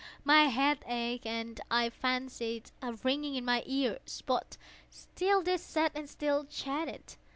My 0.23 0.45
head 0.45 0.79
ached, 0.87 1.27
and 1.27 1.61
I 1.69 1.91
fancied 1.91 2.71
a 2.81 2.93
ringing 2.93 3.35
in 3.35 3.45
my 3.45 3.61
ears: 3.67 4.23
but 4.25 4.57
still 4.89 5.43
they 5.43 5.57
sat 5.57 5.91
and 5.93 6.09
still 6.09 6.43
chatted. 6.45 7.17